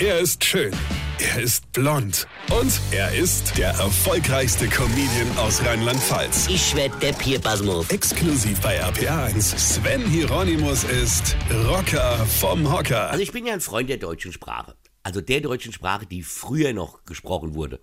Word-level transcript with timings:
Er 0.00 0.18
ist 0.18 0.44
schön. 0.44 0.72
Er 1.20 1.40
ist 1.40 1.70
blond. 1.72 2.26
Und 2.50 2.80
er 2.90 3.14
ist 3.14 3.56
der 3.56 3.68
erfolgreichste 3.68 4.66
Comedian 4.66 5.38
aus 5.38 5.64
Rheinland-Pfalz. 5.64 6.48
Ich 6.48 6.74
werd 6.74 7.00
der 7.00 7.12
Pierpasmus. 7.12 7.88
Exklusiv 7.90 8.60
bei 8.60 8.82
RPA1. 8.82 9.56
Sven 9.56 10.04
Hieronymus 10.04 10.82
ist 10.82 11.36
Rocker 11.68 12.26
vom 12.26 12.72
Hocker. 12.72 13.08
Also 13.08 13.22
ich 13.22 13.30
bin 13.30 13.46
ja 13.46 13.52
ein 13.52 13.60
Freund 13.60 13.88
der 13.88 13.98
deutschen 13.98 14.32
Sprache. 14.32 14.74
Also 15.04 15.20
der 15.20 15.40
deutschen 15.40 15.72
Sprache, 15.72 16.06
die 16.06 16.24
früher 16.24 16.72
noch 16.72 17.04
gesprochen 17.04 17.54
wurde. 17.54 17.78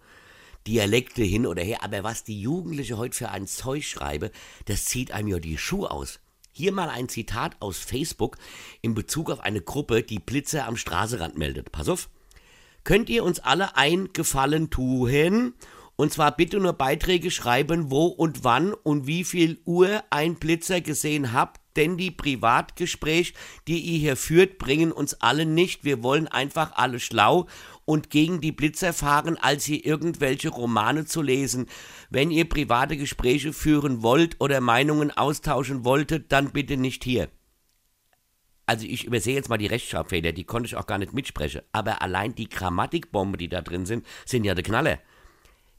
Dialekte 0.68 1.24
hin 1.24 1.48
oder 1.48 1.64
her. 1.64 1.82
Aber 1.82 2.04
was 2.04 2.26
die 2.26 2.42
Jugendliche 2.42 2.98
heute 2.98 3.16
für 3.16 3.30
ein 3.30 3.48
Zeug 3.48 3.86
schreibe, 3.86 4.32
das 4.66 4.84
zieht 4.84 5.14
einem 5.14 5.30
ja 5.30 5.40
die 5.40 5.58
Schuhe 5.58 5.90
aus. 5.90 6.20
Hier 6.52 6.74
mal 6.74 6.90
ein 6.90 7.08
Zitat 7.08 7.56
aus 7.60 7.78
Facebook 7.78 8.38
in 8.82 8.94
Bezug 8.94 9.32
auf 9.32 9.40
eine 9.40 9.62
Gruppe, 9.62 10.04
die 10.04 10.20
Blitze 10.20 10.66
am 10.66 10.76
Straßenrand 10.76 11.38
meldet. 11.38 11.72
Pass 11.72 11.88
auf. 11.88 12.10
Könnt 12.84 13.10
ihr 13.10 13.24
uns 13.24 13.40
alle 13.40 13.78
ein 13.78 14.10
Gefallen 14.12 14.70
tun? 14.70 15.54
Und 15.96 16.12
zwar 16.12 16.36
bitte 16.36 16.60
nur 16.60 16.74
Beiträge 16.74 17.32
schreiben, 17.32 17.92
wo 17.92 18.08
und 18.08 18.44
wann 18.44 18.74
und 18.74 19.08
wie 19.08 19.24
viel 19.24 19.60
Uhr 19.66 20.04
ein 20.10 20.36
Blitzer 20.36 20.82
gesehen 20.82 21.32
habt, 21.32 21.61
denn 21.76 21.98
die 21.98 22.12
Privatgespräche, 22.12 23.34
die 23.68 23.80
ihr 23.80 24.00
hier 24.00 24.16
führt, 24.16 24.58
bringen 24.58 24.92
uns 24.92 25.16
alle 25.16 25.46
nicht. 25.46 25.84
Wir 25.84 26.04
wollen 26.04 26.28
einfach 26.28 26.74
alle 26.74 27.00
schlau 27.00 27.48
und 27.86 28.10
gegen 28.10 28.42
die 28.42 28.52
Blitzer 28.52 28.94
fahren, 28.94 29.38
als 29.38 29.66
hier 29.66 29.86
irgendwelche 29.86 30.50
Romane 30.50 31.06
zu 31.06 31.22
lesen. 31.22 31.68
Wenn 32.10 32.32
ihr 32.32 32.48
private 32.48 32.98
Gespräche 32.98 33.54
führen 33.54 34.04
wollt 34.04 34.40
oder 34.40 34.62
Meinungen 34.62 35.12
austauschen 35.12 35.84
wolltet, 35.84 36.32
dann 36.32 36.52
bitte 36.52 36.78
nicht 36.78 37.04
hier. 37.04 37.30
Also 38.66 38.86
ich 38.86 39.04
übersehe 39.04 39.36
jetzt 39.36 39.50
mal 39.50 39.58
die 39.58 39.68
Rechtschreibfehler, 39.68 40.32
die 40.32 40.46
konnte 40.46 40.68
ich 40.68 40.78
auch 40.78 40.88
gar 40.88 40.98
nicht 40.98 41.14
mitsprechen. 41.14 41.62
Aber 41.74 42.02
allein 42.02 42.36
die 42.36 42.48
Grammatikbombe, 42.48 43.38
die 43.38 43.50
da 43.50 43.62
drin 43.62 43.86
sind, 43.86 44.06
sind 44.26 44.46
ja 44.46 44.56
der 44.56 44.64
Knaller. 44.64 45.00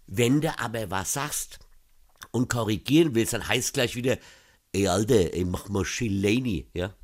Wenn 0.06 0.42
du 0.42 0.58
aber 0.58 0.90
was 0.90 1.14
sagst 1.14 1.60
und 2.32 2.50
korrigieren 2.50 3.14
willst, 3.14 3.32
dann 3.32 3.48
heißt 3.48 3.72
gleich 3.72 3.96
wieder, 3.96 4.18
ey 4.72 4.88
Alter, 4.88 5.34
ey, 5.34 5.44
mach 5.44 5.68
mal 5.68 5.84
Chileni, 5.84 6.66
ja. 6.74 6.94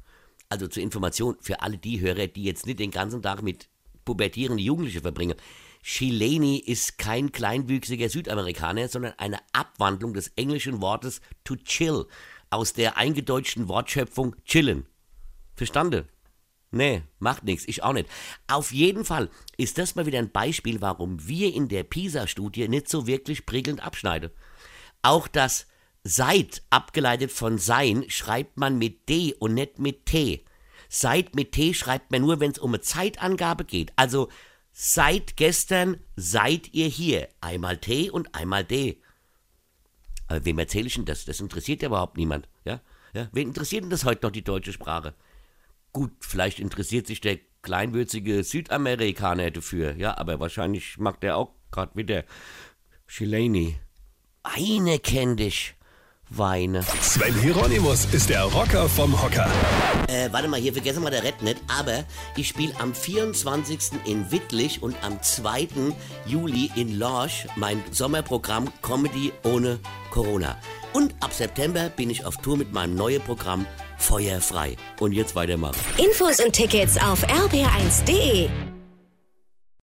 Also 0.48 0.66
zur 0.66 0.82
Information 0.82 1.36
für 1.40 1.60
alle 1.60 1.78
die 1.78 2.00
Hörer, 2.00 2.26
die 2.26 2.44
jetzt 2.44 2.66
nicht 2.66 2.80
den 2.80 2.90
ganzen 2.90 3.22
Tag 3.22 3.42
mit 3.42 3.68
pubertierenden 4.04 4.64
Jugendlichen 4.64 5.02
verbringen. 5.02 5.36
Chileni 5.82 6.58
ist 6.58 6.98
kein 6.98 7.32
kleinwüchsiger 7.32 8.08
Südamerikaner, 8.08 8.88
sondern 8.88 9.12
eine 9.18 9.38
Abwandlung 9.52 10.14
des 10.14 10.28
englischen 10.36 10.80
Wortes 10.80 11.20
to 11.44 11.56
chill 11.56 12.06
aus 12.50 12.72
der 12.72 12.96
eingedeutschten 12.96 13.68
Wortschöpfung 13.68 14.34
chillen. 14.44 14.86
Verstanden? 15.54 16.08
Nee, 16.70 17.02
macht 17.18 17.44
nichts, 17.44 17.66
ich 17.66 17.82
auch 17.82 17.92
nicht. 17.92 18.08
Auf 18.46 18.72
jeden 18.72 19.04
Fall 19.04 19.30
ist 19.56 19.78
das 19.78 19.94
mal 19.94 20.06
wieder 20.06 20.18
ein 20.18 20.30
Beispiel, 20.30 20.80
warum 20.80 21.26
wir 21.26 21.54
in 21.54 21.68
der 21.68 21.82
PISA-Studie 21.82 22.68
nicht 22.68 22.88
so 22.88 23.06
wirklich 23.06 23.46
prickelnd 23.46 23.82
abschneiden. 23.82 24.30
Auch 25.02 25.28
das 25.28 25.66
Seit, 26.04 26.62
abgeleitet 26.70 27.30
von 27.32 27.58
sein, 27.58 28.04
schreibt 28.08 28.56
man 28.56 28.78
mit 28.78 29.08
D 29.08 29.34
und 29.34 29.54
nicht 29.54 29.78
mit 29.78 30.06
T. 30.06 30.44
Seit 30.88 31.34
mit 31.34 31.52
T 31.52 31.74
schreibt 31.74 32.10
man 32.10 32.22
nur, 32.22 32.40
wenn 32.40 32.52
es 32.52 32.58
um 32.58 32.70
eine 32.70 32.80
Zeitangabe 32.80 33.64
geht. 33.64 33.92
Also 33.96 34.28
seit 34.72 35.36
gestern 35.36 35.98
seid 36.16 36.72
ihr 36.72 36.86
hier. 36.86 37.28
Einmal 37.40 37.78
T 37.78 38.10
und 38.10 38.34
einmal 38.34 38.64
D. 38.64 39.02
Aber 40.28 40.44
wem 40.44 40.58
erzähle 40.58 40.86
ich 40.86 40.94
denn 40.94 41.04
das? 41.04 41.24
Das 41.24 41.40
interessiert 41.40 41.82
ja 41.82 41.88
überhaupt 41.88 42.16
niemand. 42.16 42.48
Ja? 42.64 42.80
Ja? 43.12 43.28
Wen 43.32 43.48
interessiert 43.48 43.82
denn 43.82 43.90
das 43.90 44.04
heute 44.04 44.26
noch, 44.26 44.32
die 44.32 44.44
deutsche 44.44 44.72
Sprache? 44.72 45.14
Gut, 45.92 46.12
vielleicht 46.20 46.60
interessiert 46.60 47.06
sich 47.06 47.20
der 47.20 47.38
kleinwürzige 47.62 48.44
Südamerikaner 48.44 49.50
dafür. 49.50 49.96
Ja, 49.96 50.16
aber 50.16 50.38
wahrscheinlich 50.40 50.98
mag 50.98 51.20
der 51.20 51.36
auch 51.36 51.54
gerade 51.70 51.96
wieder 51.96 52.24
Chileni. 53.06 53.78
Eine 54.42 54.98
kenn 54.98 55.36
dich. 55.36 55.74
Weine. 56.30 56.82
Sven 57.00 57.34
Hieronymus 57.40 58.06
ist 58.12 58.28
der 58.28 58.42
Rocker 58.44 58.88
vom 58.88 59.20
Hocker. 59.20 59.48
Äh, 60.08 60.28
warte 60.30 60.48
mal, 60.48 60.60
hier 60.60 60.72
vergessen 60.72 61.02
wir 61.02 61.10
der 61.10 61.24
Red 61.24 61.42
nicht, 61.42 61.58
aber 61.68 62.04
ich 62.36 62.48
spiele 62.48 62.72
am 62.78 62.94
24. 62.94 63.78
in 64.04 64.30
Wittlich 64.30 64.82
und 64.82 64.96
am 65.02 65.22
2. 65.22 65.68
Juli 66.26 66.70
in 66.74 66.98
Lorsch 66.98 67.46
mein 67.56 67.82
Sommerprogramm 67.90 68.68
Comedy 68.82 69.32
ohne 69.44 69.78
Corona. 70.10 70.56
Und 70.92 71.14
ab 71.20 71.32
September 71.32 71.90
bin 71.90 72.10
ich 72.10 72.24
auf 72.24 72.36
Tour 72.38 72.56
mit 72.56 72.72
meinem 72.72 72.94
neuen 72.94 73.22
Programm 73.22 73.66
Feuerfrei. 73.98 74.76
Und 75.00 75.12
jetzt 75.12 75.34
weitermachen. 75.34 75.78
Infos 75.98 76.40
und 76.40 76.52
Tickets 76.52 76.96
auf 76.96 77.24
rb1.de. 77.26 78.48